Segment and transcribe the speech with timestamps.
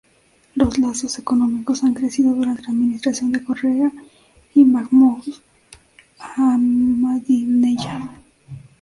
[0.55, 3.91] Los lazos económicos han crecido durante la administración de Correa
[4.55, 5.27] y Mahmoud
[6.17, 8.09] Ahmadinejad.